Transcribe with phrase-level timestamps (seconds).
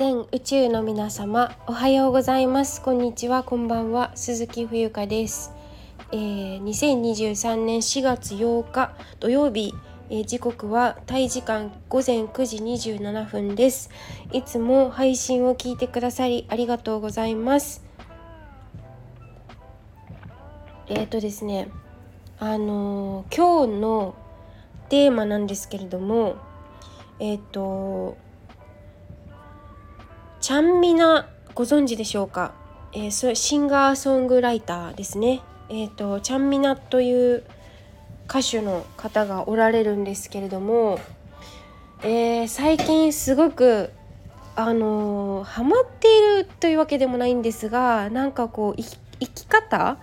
[0.00, 2.80] 全宇宙の皆様おはようございます。
[2.80, 3.42] こんにちは。
[3.42, 4.12] こんばんは。
[4.14, 5.52] 鈴木冬香です、
[6.10, 9.74] えー、2023年4月8日土曜日、
[10.08, 12.56] えー、時刻はタイ時間午前9時
[12.96, 13.90] 27分です。
[14.32, 17.84] いつも配信を聞いてくださりありがとうございます。
[20.88, 21.68] えっ、ー、とですね
[22.38, 24.14] あの今日の
[24.88, 26.36] テーマなんですけれども
[27.18, 28.16] えっ、と
[30.40, 32.52] ちゃんみなご存知でしょうか、
[32.92, 37.44] えー、シンガーソングライターですねえっ、ー、とちゃんみなという
[38.28, 40.98] 歌手の方がおられるんですけれども、
[42.02, 43.90] えー、最近すごく
[44.56, 49.98] あのー、ハマっているというわけでもないんですがなんかこう生き方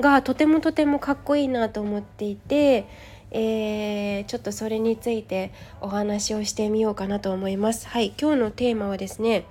[0.00, 2.86] がとてもとてもかっこいいなと思っていて、
[3.30, 7.88] えー、ちょっとそれについてお話をしてみようかなと思います。
[7.88, 9.44] はい今日のテーマはですね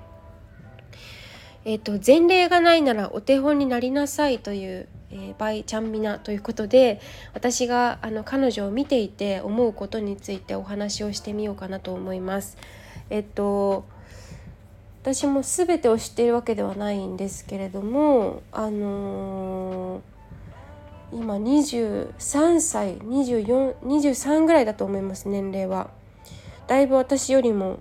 [1.67, 7.01] えーと、前例がないならお手本になりなさいという、えー、バイチャンミナということで
[7.33, 12.57] 私があの彼女を見ていて思うことについてお話をしてみようかなと思います。
[13.09, 13.85] えっ、ー、と
[15.01, 25.89] 私も全てを知っているわけではないんですけれどもあのー、今23歳2423ぐらいだと思います年齢は。
[26.67, 27.79] だいぶ私よりも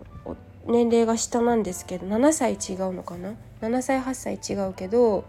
[0.67, 3.35] 年齢が下なんですけど7歳違うのかな？
[3.65, 5.25] 7歳8歳違うけど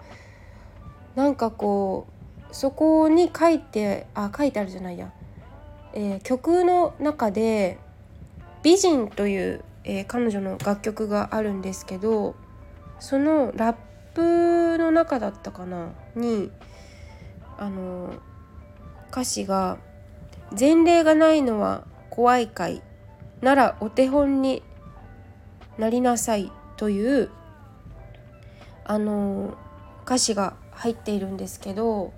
[1.15, 2.07] なんかこ
[2.51, 5.11] うそこに書いてあ書いてあるじゃないや、
[5.93, 7.79] えー、曲の中で
[8.63, 12.35] 「美人」という、えー、彼女の楽曲があるんですけど
[12.99, 13.75] そのラッ
[14.13, 15.89] プの中だったかな？
[16.15, 16.51] に
[17.57, 18.13] あの
[19.11, 19.77] 歌詞が
[20.57, 22.81] 「前例がないのは怖いかい。
[23.41, 24.63] ならお手本に
[25.77, 27.29] なりなさい」という
[28.85, 29.55] あの
[30.05, 32.13] 歌詞が入っているんですけど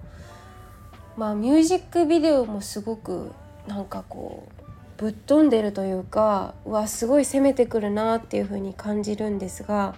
[1.15, 3.31] まあミュージックビデオもすごく
[3.67, 9.95] なんかこうぶっ飛んでるというかうわすごい攻めてくるなっていう風に感じるんですが、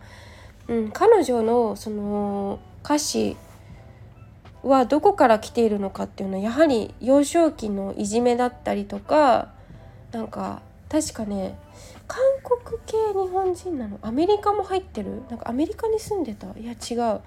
[0.67, 3.35] うん、彼女のその歌詞
[4.61, 9.53] はどこから来ているのかっていうのはやはり幼少期のいじめだったりとか
[10.11, 11.57] なんか確かね
[12.07, 13.99] 韓国系日本人なの？
[14.01, 15.21] アメリカも入ってる？
[15.29, 16.47] なんかアメリカに住んでた？
[16.59, 17.21] いや違う。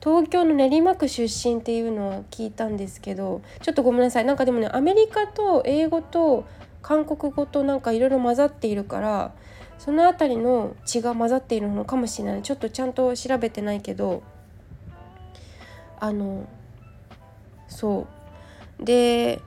[0.00, 4.24] 東京の練馬区出身っていうのは聞いたんですけどちょっとごめんなさい。
[4.24, 6.46] なんかでもねアメリカと英語と
[6.82, 9.32] 韓国語となんかいろいろ混ざっているから
[9.78, 12.42] その辺りの血が混ざっているのかもしれない。
[12.42, 14.22] ちょっとちゃんと調べてないけど
[15.98, 16.46] あの
[17.66, 18.06] そ
[18.80, 18.84] う。
[18.84, 19.40] で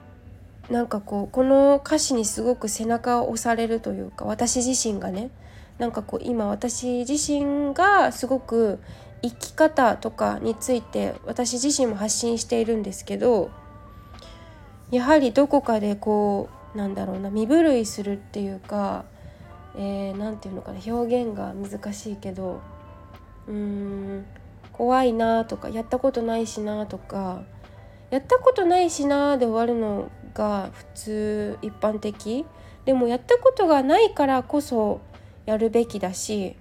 [0.71, 5.29] なんかこうこの歌詞にすごく背中を押されるというか私自身がね
[5.77, 8.79] なんかこう今私自身がすごく
[9.21, 13.51] 生き方とかについて私自身も発信しているんですけど
[14.91, 19.03] やはりどこかでこうなんだろうな身震いするっていうか
[19.75, 22.61] 何、えー、て言うのかな表現が難しいけど
[23.47, 24.25] うーん
[24.71, 27.43] 怖いなとかやったことないしなとか
[28.09, 32.45] やったことないしなで終わるのが普通一般的。
[32.85, 35.01] でもやったことがないからこそ
[35.45, 36.55] やるべきだし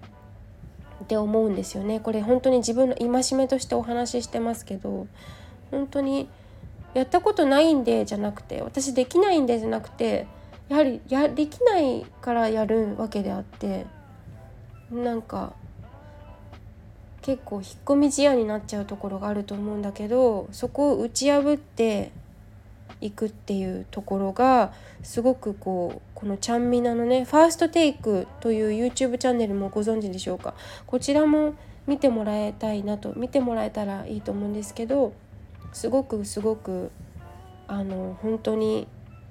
[1.02, 2.00] って思うんですよね。
[2.00, 5.06] これ本当に自分の戒めとしてお話ししてますけど
[5.70, 6.28] 本当に
[6.94, 10.26] やったことないんでじゃなくて私できないんでじゃなくて
[10.68, 13.86] やはりやできないからやるわけであって
[14.90, 15.54] なんか
[17.22, 22.12] 結構引っ込み思案になっちゃうところがあると思うんだけどそこを打ち破って
[23.00, 24.72] いくっていうところが
[25.02, 30.54] すごくこうこのちゃんみなのねファーストテイクという YouTube チャンネルもご存知でしょうか？
[30.86, 31.54] こちらも
[31.86, 35.14] 見てもらいたいなと見てもらえたらいいと思うんですけど
[35.72, 36.90] すごくすごく
[37.66, 38.86] あの本当に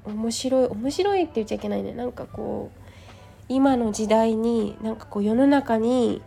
[0.05, 1.93] 面白い面白いって言っちゃいけないね。
[1.93, 2.79] なんかこう
[3.49, 6.21] 今の時代になんかこう世の中に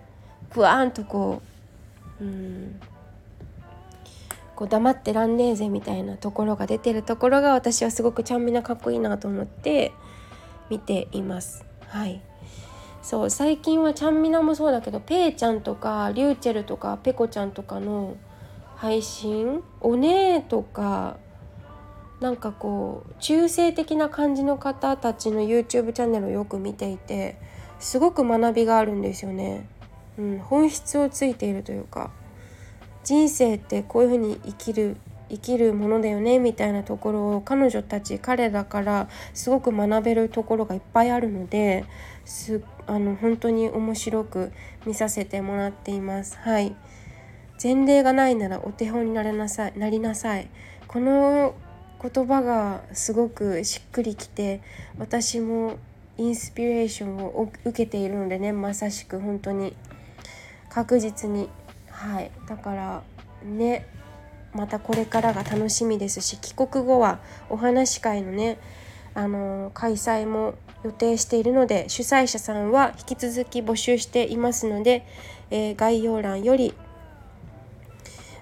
[0.55, 1.43] ブワーンとこ
[2.20, 2.81] ううん
[4.56, 9.93] こう黙ってらんねえぜみたいなところが出てるところが私はすごくちゃんみなかっこいいなと思って
[10.70, 11.64] 見ています。
[11.88, 12.22] はい
[13.02, 18.16] そう最近はちゃんみなもそうだけどペイちゃんとかリューチェルとかペコちゃんとかの
[18.76, 21.16] 配信お姉とか
[22.20, 27.37] なんかこう中性的な感じの方たちの YouTube チャンネルをよく見ていて
[27.81, 29.69] すごく学びがあるんですよね。
[30.16, 32.12] うん、本質をついているというか
[33.04, 34.96] 人生ってこういうふうに生きる
[35.28, 41.87] 生きるものだよねみたいなところを彼女たち彼らからすごく学べるところがいっぱいあるので
[42.26, 44.52] すあの本当に面白く
[44.84, 46.37] 見させてもらっています。
[46.38, 46.75] はい
[47.62, 50.48] 前例がないならお手本になれなさいなりなさい
[50.88, 51.55] この
[52.02, 54.60] 言葉がすごくしっくりきて
[54.98, 55.76] 私も
[56.19, 59.76] インスピレーションを受けているのでねまさしく本当に
[60.69, 61.48] 確実に
[61.93, 62.31] はい。
[62.49, 63.03] だから
[63.44, 63.87] ね
[64.53, 68.59] またこれからが楽しみですし帰国後はお話し会のね
[69.15, 70.55] あの開催も
[70.85, 75.06] 予定しているので主催者さんは引き続き募集していますので、
[75.50, 76.75] えー、概要欄より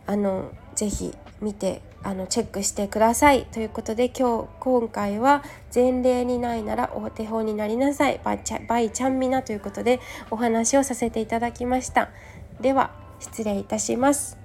[0.07, 3.45] あのぜひ見てあのチェックしてください。
[3.47, 5.45] ということで今日今回は
[5.75, 8.21] 前例にないならお手本になりなさい。
[8.25, 10.01] バイチャバイチャンミナということで
[10.31, 12.09] お話をさせていただきました。
[12.61, 14.39] では失礼いたします。